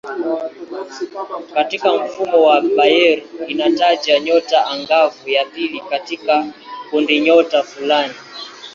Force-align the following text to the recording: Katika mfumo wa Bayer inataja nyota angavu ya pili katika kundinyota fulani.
Katika 1.53 1.97
mfumo 1.97 2.43
wa 2.43 2.61
Bayer 2.61 3.23
inataja 3.47 4.19
nyota 4.19 4.67
angavu 4.67 5.29
ya 5.29 5.45
pili 5.45 5.81
katika 5.89 6.53
kundinyota 6.91 7.63
fulani. 7.63 8.13